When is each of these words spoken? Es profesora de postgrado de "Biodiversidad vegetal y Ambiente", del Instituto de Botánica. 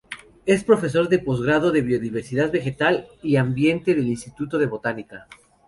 Es 0.47 0.63
profesora 0.63 1.07
de 1.09 1.19
postgrado 1.19 1.71
de 1.71 1.83
"Biodiversidad 1.83 2.51
vegetal 2.51 3.05
y 3.21 3.35
Ambiente", 3.35 3.93
del 3.93 4.07
Instituto 4.07 4.57
de 4.57 4.65
Botánica. 4.65 5.27